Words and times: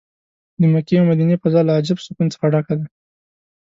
د 0.59 0.61
مکې 0.73 0.95
او 0.99 1.05
مدینې 1.11 1.35
فضا 1.43 1.61
له 1.65 1.73
عجب 1.79 1.97
سکون 2.05 2.27
څه 2.33 2.37
ډکه 2.53 2.73
ده. 2.79 2.85